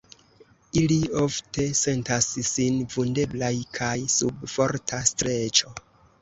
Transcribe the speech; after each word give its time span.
Ili 0.83 0.95
ofte 1.23 1.65
sentas 1.79 2.29
sin 2.53 2.79
vundeblaj 2.95 3.53
kaj 3.79 3.91
sub 4.15 4.43
forta 4.57 5.03
streĉo. 5.13 5.73